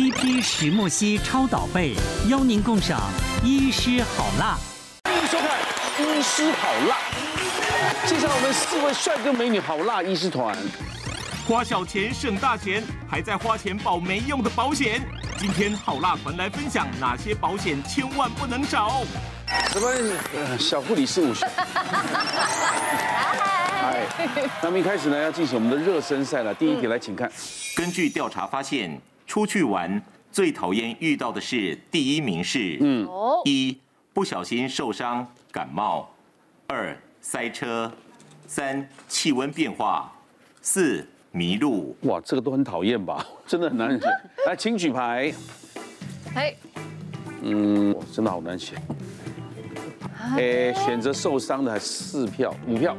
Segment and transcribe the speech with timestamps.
[0.00, 1.94] TP 石墨烯超导被，
[2.26, 2.98] 邀您共赏
[3.44, 4.56] 医师好辣。
[5.04, 5.50] 欢迎收看
[6.18, 6.96] 《医师好辣》，
[8.08, 10.56] 介绍我们四位帅哥美女好辣医师团。
[11.46, 15.02] 花小钱省大钱，还在花钱保没用的保险。
[15.36, 19.02] 今天好辣团来分享哪些保险千万不能少。
[19.70, 19.86] 什么？
[20.34, 21.46] 呃，小护理事务所。
[23.84, 24.06] 哎，
[24.62, 26.54] 那么一开始呢，要进行我们的热身赛了。
[26.54, 27.30] 第一题来，请看。
[27.76, 28.98] 根据调查发现，
[29.30, 30.02] 出去玩
[30.32, 33.08] 最讨厌遇到的是，第一名是：嗯，
[33.44, 33.78] 一
[34.12, 36.12] 不小心受伤感冒，
[36.66, 37.92] 二塞车，
[38.48, 40.12] 三气温变化，
[40.60, 41.96] 四迷路。
[42.00, 43.24] 哇，这个都很讨厌吧？
[43.46, 44.10] 真的很难选。
[44.48, 45.32] 来，请举牌。
[46.34, 46.52] 哎，
[47.42, 48.82] 嗯，真的好难选。
[50.36, 52.96] 哎，选择受伤的还四票，五票。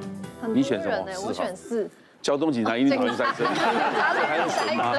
[0.55, 1.05] 你选什么？
[1.27, 1.91] 我选四。
[2.21, 3.45] 交通警察一定讨厌塞车。
[3.45, 4.93] 还有谁吗？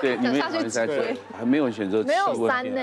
[0.00, 1.02] 对，你们也讨厌塞车。
[1.38, 2.02] 还没有选择。
[2.02, 2.80] 没有三呢。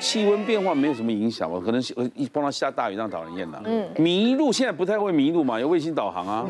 [0.00, 1.60] 气温变化没有什么影响吧？
[1.64, 1.82] 可能
[2.14, 3.62] 一碰到下大雨，让导人厌了。
[3.64, 3.88] 嗯。
[3.96, 5.58] 迷路现在不太会迷路嘛？
[5.58, 6.46] 有卫星导航啊。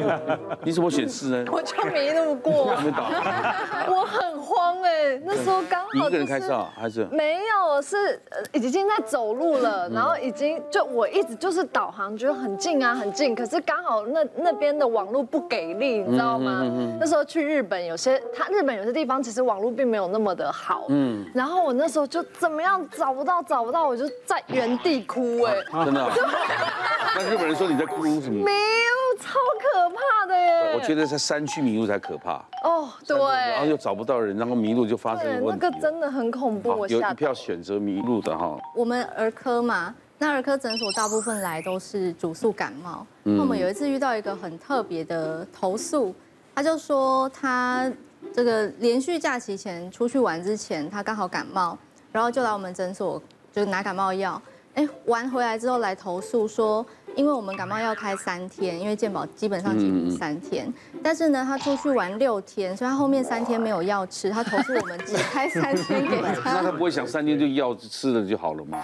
[0.64, 1.44] 你怎么选四呢？
[1.52, 2.74] 我就迷路过。
[2.84, 3.22] 没导航。
[3.94, 5.88] 我很慌哎，那时候刚好。
[5.94, 7.04] 一个人开车啊还是？
[7.10, 8.20] 没有，是
[8.52, 13.34] 已经在走路了，然后已经就我一直就是导航，觉得很近啊，很近。
[13.34, 16.64] 可是刚好那那边的网络不给力，你知道吗？
[16.98, 20.86] 那时候去日本，有些他日本有些地方其实网络并没有那么的好。
[20.88, 21.24] 嗯。
[21.34, 22.77] 然后我那时候就怎么样？
[22.86, 25.54] 找不到，找不到，我就在原地哭哎！
[25.84, 26.10] 真的？
[27.16, 28.44] 那日本人说你在哭什么？
[28.44, 30.74] 迷路超可怕的耶！
[30.74, 32.34] 我觉得在山区迷路才可怕。
[32.62, 33.18] 哦，对。
[33.18, 35.66] 然后又找不到人，然后迷路就发生问题。
[35.66, 36.86] 那个真的很恐怖。
[36.86, 38.56] 有一票选择迷路的哈。
[38.74, 43.06] 我们儿科嘛，那儿科诊所大部分来都是主诉感冒。
[43.24, 46.14] 那我们有一次遇到一个很特别的投诉，
[46.54, 47.90] 他就说他
[48.32, 51.76] 这个连续假期前出去玩之前，他刚好感冒。
[52.12, 54.40] 然后就来我们诊所，就拿感冒药。
[54.74, 56.84] 哎，完回来之后来投诉说，
[57.18, 64.30] 因为我们感冒要开三天，因为健保基本上给你三天，但是呢，他出去玩六天，所以他后面三天没有药吃。
[64.30, 66.52] 他投诉我们只开三天给他。
[66.54, 68.80] 那他不会想三天就药吃了就好了吗？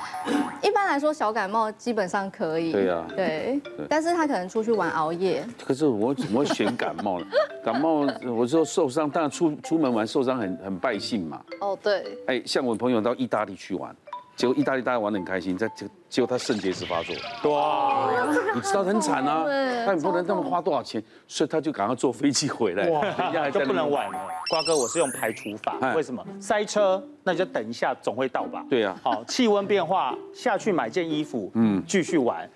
[0.61, 2.73] 一般来说，小感冒基本上可以。
[2.73, 3.07] 对呀。
[3.15, 3.61] 对。
[3.89, 5.47] 但是他可能出去玩熬夜。
[5.65, 7.27] 可是我怎么会选感冒呢？
[7.65, 11.41] 感冒我说受伤，当然出出门玩受伤很很败兴嘛。
[11.61, 12.19] 哦，对。
[12.27, 13.95] 哎，像我朋友到意大利去玩。
[14.37, 17.15] 结果意大利大家玩得很开心，在结结果他肾结石发作，
[17.53, 18.11] 哇！
[18.55, 19.45] 你知道很惨啊，
[19.87, 24.19] 他也不能那么花多少钱，所以他就赶快坐飞机回来，哇，就不能玩了。
[24.51, 26.25] 瓜哥，我是用排除法，为什么？
[26.41, 28.65] 塞车，那你就等一下，总会到吧？
[28.69, 28.97] 对啊。
[29.03, 32.49] 好，气温变化，下去买件衣服，嗯，继续玩。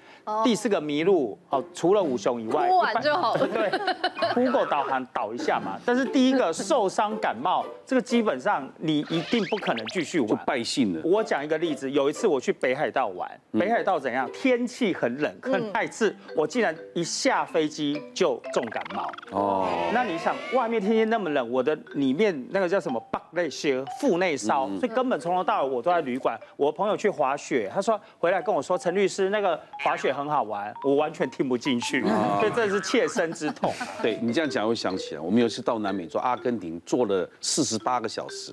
[0.44, 3.46] 第四个迷路，哦，除了五雄以外，哭完就好了。
[3.48, 3.70] 对
[4.34, 5.78] ，Google 导航导一下嘛。
[5.84, 11.00] 但是第一个受伤感冒，这个基本上你一定不可能继续玩，就败兴了。
[11.04, 14.30] 我讲一个例子，有一次我去北海道玩，北海道怎样？
[14.32, 19.10] 天气很冷，很带刺，我竟然一下飞机就重感冒。
[19.30, 22.98] 哦，那你想，外面天气那么冷，我的里面那个叫什么？
[23.10, 26.38] 白内些腹内烧，所以根本从头到尾我都在旅馆。
[26.56, 30.12] 我朋友去滑雪，他说回来跟我说，陈律师那个滑雪。
[30.18, 33.72] 很好玩，我完全听不进去，所以这是切身之痛。
[34.02, 38.52] 对你这样讲，我想起来，我们有一次到南美洲阿根廷，坐了四十八个小时，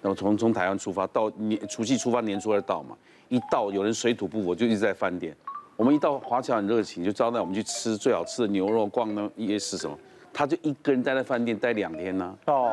[0.00, 2.96] 然后从从台湾出发到年除夕出发，年初二到嘛，
[3.28, 5.36] 一到有人水土不服，就一直在饭店。
[5.76, 9.98] 我们一到华侨很热情，就招待我们去吃最好吃的牛肉，逛那夜市什么。
[10.32, 12.34] 他就一个人待在饭店待两天呢。
[12.46, 12.70] 哦，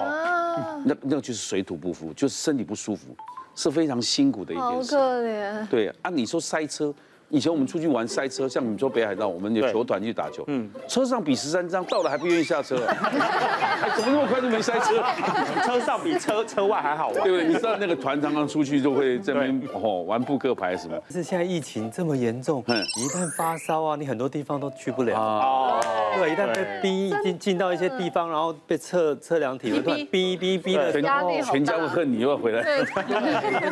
[0.86, 3.16] 那那就是水土不服，就是身体不舒服，
[3.56, 4.96] 是非常辛苦的一件事。
[4.96, 5.68] 好可怜。
[5.68, 6.94] 对啊，你说塞车。
[7.32, 15.02] 以前我们出去玩塞车，像你们说北海道，我们有球团去打球，嗯，车上比十三张，到了还不愿意下车， 哎，怎么那么快就没塞车？
[15.66, 17.48] 车上比车车外还好玩，对不对？
[17.48, 21.02] 你知道那个团常常出去就会这边哦玩扑克牌什么？
[21.10, 25.18] 是现在疫情这么严重，嗯，一旦发烧啊，你很多地方都去不了。
[25.18, 25.80] 哦，
[26.18, 31.02] 对，一旦被逼进进到一些地方，然后被测测量体温，逼逼逼的，全
[31.44, 32.62] 全家会恨你又要回来，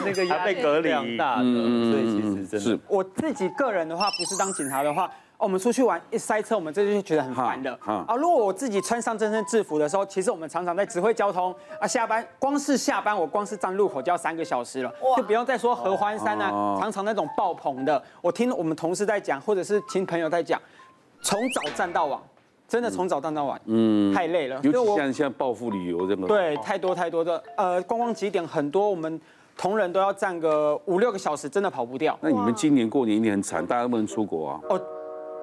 [0.05, 2.59] 那个压力被隔离大，嗯，所以其实真的。
[2.59, 2.79] 是。
[2.87, 3.48] 我自己。
[3.49, 7.71] 个人的话，不是当警察的话，我们出去玩一塞车，我们这就觉得很烦的。
[7.85, 11.87] 啊，如果我自己穿上这身制服的时候，其实我们常常在指挥交通啊。
[11.87, 18.01] 下班光是下班，我光是站路口就要三个小时了，就不用再说合欢山啊，常常那种爆棚的。
[18.21, 20.61] 我听我们同事在讲，或者是听朋友在讲，
[21.21, 22.19] 从早站到晚，
[22.67, 24.59] 真的从早站到晚，嗯，太累了。
[24.63, 29.19] 尤其像现在报复旅游这么对，太多太多的呃观光景点很多，我们。
[29.59, 32.17] 同仁都要站个五六个小时，真的跑不掉。
[32.21, 34.59] 那你们今年过年一定很惨，大家都不能出国啊。
[34.69, 34.81] 哦，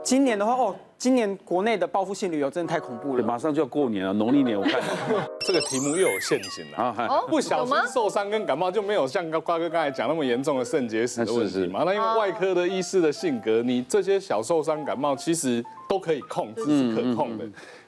[0.02, 3.22] 今年的话，哦，今年国内的报复性旅游真的太恐怖了。
[3.22, 4.80] 马上就要过年了，农历年我看
[5.46, 7.20] 这个题目又有陷阱了啊！
[7.28, 11.82] 不小心受伤跟感冒就没有像瓜哥刚才讲那么严重的肾结石的问题嘛？
[11.84, 17.44] 那因为外科的医师的性格，你这些小受伤感冒其实都可以控制，是可控的。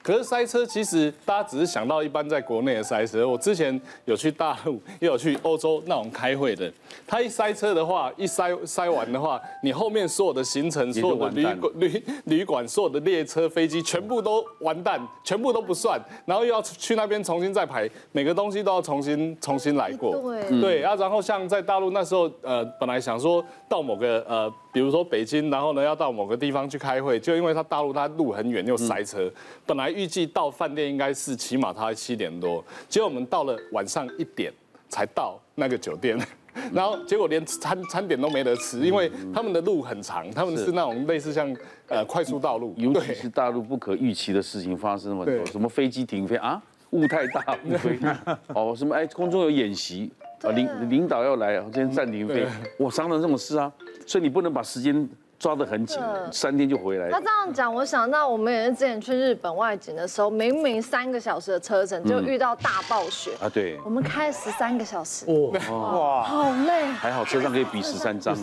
[0.09, 3.29] 可是塞车，其实大家只是想到一般在国内的塞车。
[3.29, 6.73] 我之前有去大陆，也有去欧洲那种开会的。
[7.07, 16.01] 他一塞车的话，一塞塞完的话，你后面所有的行程、所有的旅馆、旅旅馆、所有的列车、飞机，全部都完蛋，全部都不算。
[16.25, 20.19] 然后又要去那边重新再排，每个东西都要重新重新来过。
[20.23, 24.51] 对对啊，然后像在大陆那时候，呃，本来想说到某个呃。
[24.71, 29.29] 比如说北京，然后呢要到某个地方去开会，就因为他大陆他路很远又塞车，
[29.67, 34.53] 本来预计到饭店应该是起码他七点多，结果我们到了晚上一点
[34.89, 36.17] 才到那个酒店，
[36.73, 41.53] 然后结果连餐餐点都没得吃，因为他们的路很长，他们是那种类似像
[41.89, 47.99] 呃快速道路，尤其是大陆不可预期的事情发生那么多，什么飞机停飞啊，雾太大不飞，
[48.55, 50.09] 哦什么哎空中有演习
[50.43, 52.47] 啊领领导要来，今天暂停飞，
[52.79, 53.73] 我常常这种事啊。
[54.07, 55.07] 所以你不能把时间
[55.39, 55.99] 抓得很紧，
[56.33, 57.09] 三天就回来。
[57.11, 63.31] 他这样讲，我想到我们也是之前去日本外景的时候，明明三个小时的车程就遇到大暴雪。
[63.41, 65.25] 啊，对，我们开十三个小时，
[65.63, 66.87] 哇，好累。
[66.87, 68.35] 还好车上可以比十三张。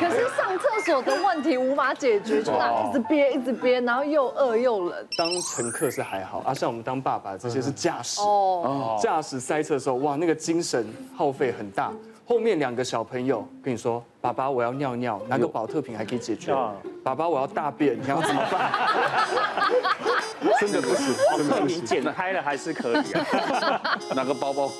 [0.00, 5.06] 可是上厕所的问题无法解决，就那一直憋一直憋，然后又饿又冷。
[5.18, 8.20] 当乘客是还好，啊，像我们当爸爸这些是驾驶。
[8.22, 11.92] 哦，驾驶塞车的时候，哇，那个精神耗费很大。
[12.26, 16.52] 后面两个小朋友跟你说：“爸爸，我要尿尿，拿个保特瓶还可以解决。”
[17.04, 18.72] 爸爸，我要大便，你要怎么办？
[20.60, 23.98] 真的不行，宝特瓶剪开了还是可以啊。
[24.14, 24.70] 拿个包包。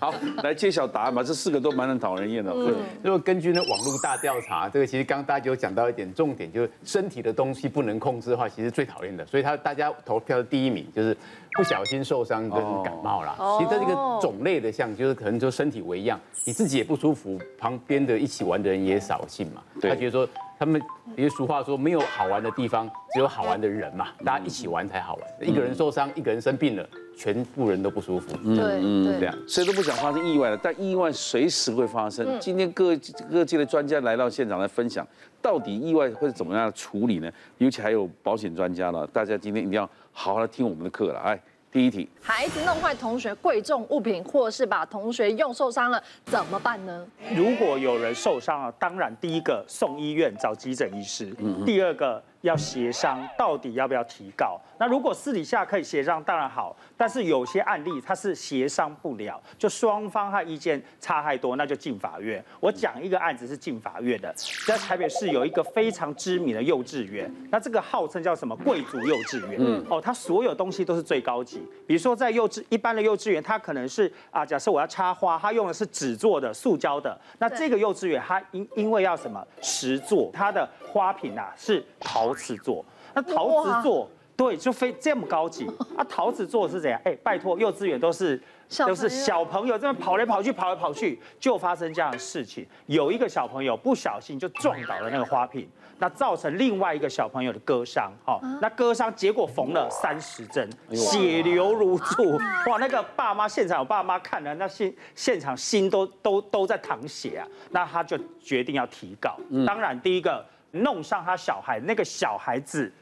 [0.00, 0.12] 好，
[0.42, 1.22] 来揭晓答案吧。
[1.22, 2.52] 这四个都蛮能讨人厌的。
[2.52, 9.24] 对，如果根据呢网络大调查，这个其实刚刚大家有讲到一点重点，就是身体的东西不能控制的话，其实最讨厌的。
[9.26, 11.16] 所以他大家投票的第一名就是
[11.54, 13.36] 不小心受伤跟感冒啦。
[13.58, 19.62] 其实这个种类的像，就是可能就身体为样，你自己也不舒服，旁边的一起玩的人也扫兴嘛。
[19.80, 20.28] 他觉得说。
[20.60, 20.78] 他们，
[21.16, 24.08] 比如俗话说，没有好玩的地方，只有好玩的人嘛。
[24.24, 25.48] 大家一起玩才好玩。
[25.48, 28.36] 一个人受伤，一个人生病了，全部人都不舒服。
[28.38, 32.38] 对，对，这样，谁都不想发生意外了，但意外随时会发生。
[32.40, 32.96] 今天各
[33.30, 35.06] 各界的专家来到现场来分享，
[35.42, 37.30] 到底意外会怎么样处理呢？
[37.58, 41.40] 尤其还有保险专家了，大家今天一定要好好的听我们的课了，哎。
[41.72, 47.06] 第一题，孩子弄坏同学贵重物品，或是把同学用受伤了，怎么办呢？
[47.34, 52.22] 如果有人受伤了，当然第一个送医院找急诊医师，嗯、第二个。
[52.42, 54.58] 要协商，到底要不要提告？
[54.78, 56.74] 那如果私底下可以协商，当然好。
[56.96, 62.42] 但是有些案例它是协商不了，就双方他意见差太多，那就进法院。
[62.60, 64.34] 我讲一个案子是进法院的，
[64.66, 69.56] 在台北市有一个非常知名的幼稚园，那这个号称叫什么贵族幼稚园？
[69.58, 71.62] 嗯，哦，它所有东西都是最高级。
[71.86, 77.18] 比如说在幼稚一般的幼稚园，它可能是啊，假设我要插花，它用的是纸做的、塑胶的。
[77.38, 82.29] 那这个幼稚园它因因为要什么实做，它的花瓶啊是陶。
[82.30, 82.84] 陶瓷做，
[83.14, 85.66] 那陶瓷做，对，就非这么高级
[85.96, 86.04] 啊！
[86.08, 87.00] 陶瓷做是怎样？
[87.04, 88.40] 哎，拜托，幼稚园都是
[88.86, 92.66] 都是小朋友这么跑来跑去，跑来跑去，就发生这样的事情。
[92.86, 95.68] 有一个小朋友不小心就撞倒了那个花瓶，
[95.98, 102.38] 那造成另外一个小朋友的割伤，哦，那割伤结果缝了三十针，血流如注，
[102.70, 102.78] 哇！
[102.78, 107.46] 那个爸妈现场我爸妈看了，那现现场心都都都在淌血啊！
[107.70, 109.36] 那他就决定要提告。
[109.66, 110.42] 当然，第一个。
[110.70, 112.92] 弄上他小孩，那个小孩子，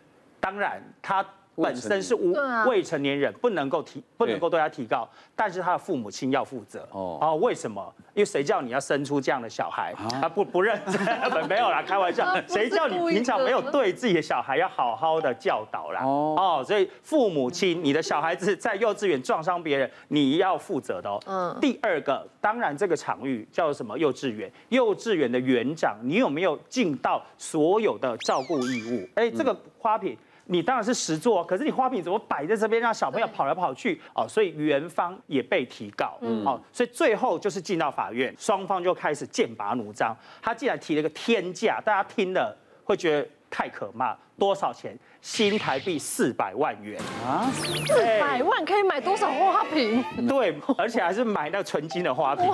[0.40, 1.24] 当然他
[1.62, 2.34] 本身是无
[2.66, 6.86] 未成年人，不能够提，不能够对他提告，但是他的父母亲要负责。
[6.92, 7.92] 哦，啊，为什么？
[8.14, 9.94] 因为谁叫你要生出这样的小孩？
[10.20, 11.00] 他不不认真，
[11.48, 12.34] 没有啦，开玩笑。
[12.46, 16.02] 谁叫你平常没有对自己的小孩要好好的教导啦？
[16.04, 21.20] 哦，所以父母亲，你的小孩子在幼稚园撞伤别人，你要负责的哦。
[21.26, 21.56] 嗯。
[21.60, 23.98] 第二个，当然这个场域叫做什么？
[23.98, 29.08] 幼稚园，幼稚园的园长，你有没有尽到所有的照顾义务？
[29.14, 30.16] 哎，这个花瓶。
[30.50, 34.26] 你当然是实做，可是你花瓶怎么摆在这边，让小朋友跑来跑去哦？
[34.26, 40.16] 所以园方也被提告，嗯，哦，所以最后就是进到法院，双方就开始剑拔弩张。
[40.40, 44.16] 他竟然提了个天价，大家听了会觉得太可骂。
[44.38, 44.96] 多少钱？
[45.20, 47.50] 新台币四百万元啊！
[47.52, 50.02] 四百万可以买多少花瓶？
[50.28, 52.48] 对，而且还是买那个纯金的花瓶。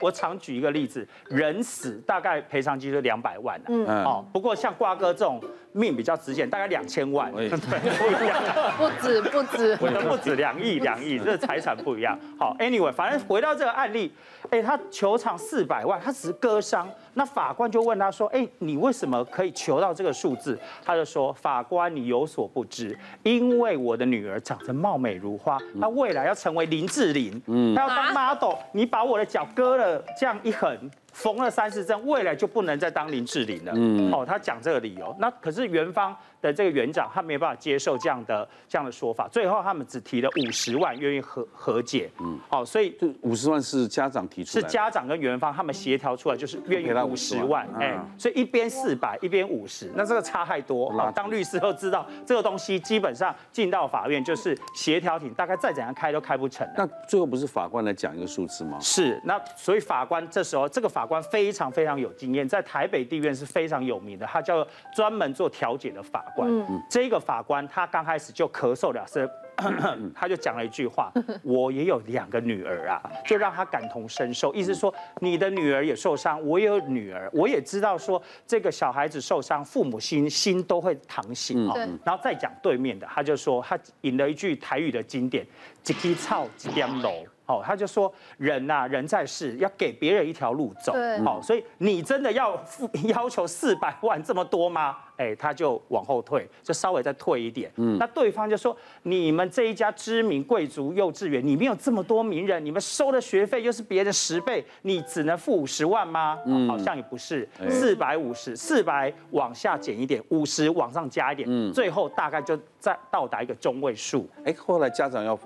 [0.00, 3.58] 我常举一个例子，人死大概赔偿金就两百万。
[3.68, 7.32] 嗯，哦，不过像瓜哥这种命比较值钱，大概两千万。
[7.32, 8.42] 对， 不一样。
[8.76, 12.18] 不止不止，我的不止两亿两亿，这财产不一样。
[12.36, 14.12] 好，Anyway，反正回到这个案例，
[14.50, 16.90] 哎，他求偿四百万，他只是割伤。
[17.14, 30.76] 那法官就问他说：“哎，你为什么可以求到这个数字？”他就说：“法官，你有所不知，因为我的女儿长得貌美如花，她未来要成为林志玲，嗯，她要当 model，你把我的脚割了，这样一横。”
[31.12, 33.72] 缝了三十针，未来就不能再当林志玲了。
[33.74, 42.10] 嗯，哦，他讲这个理由，那可是园方的这个园长他没办法接受这样的这样的说法，最后他们只提了五十万，愿意和和解。
[42.20, 47.68] 嗯，好，所以这五十万是家长提出来，是家长跟园方他们协调出来，就是愿意五十万。
[47.78, 50.90] 哎，所以一边四百，一边五十，那这个差太多。
[50.92, 56.66] 好，当律师都知道这个东西基本上进到法院就是协调庭，大概再怎样开都开不成。
[56.74, 58.78] 那最后不是法官来讲一个数字吗？
[58.80, 61.01] 是，那所以法官这时候这个法。
[61.02, 66.48] 法官非常非常有经验，在台北地院是非常有名的，他叫专门做调解的法官。
[66.48, 69.28] 嗯，这个法官他刚开始就咳嗽两声，
[70.14, 71.10] 他就讲了一句话：
[71.42, 81.54] “我也有两个女儿啊。”就让他感同身受，意思说你的女儿也受伤，我也有女儿，我也知道说这个小孩子受伤，父母心心都会淌血。
[81.54, 85.44] 哦，然后再讲对面的，他就说他引了一句台语的经典
[85.84, 90.92] ：“一枝草，一点露。”哦，他就说人呐、啊，人在世要给别人一条路走。
[90.92, 94.96] 对，好，所以你真的要付 要求四百万这么多吗？
[95.18, 97.70] 哎，他就往后退，就稍微再退一点。
[97.76, 106.38] 嗯，那对方就说，你们这一家知名贵族幼稚园，里面有这么多名人，你们收的学费又是别人十倍，你只能付五十万吗？
[106.46, 114.28] 嗯，好像也不是，四百五十，四百往下减一点，五十往上加一点，嗯，最后大概就再到达一个中位数。
[114.44, 115.38] 哎，后来家长要。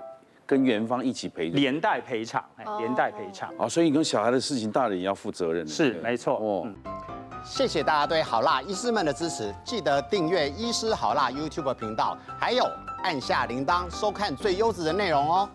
[0.47, 3.53] 跟园方一起赔，连带赔偿，哎，连带赔偿。
[3.59, 5.67] 哦，所以你跟小孩的事情，大人也要负责任。
[5.67, 6.37] 是，没错。
[6.37, 6.67] 哦，
[7.43, 12.65] 谢谢大家对好辣医师们的支持，记得订阅医师好辣 YouTube 频道，还有
[13.03, 15.49] 按下铃铛收看最优质的内容哦。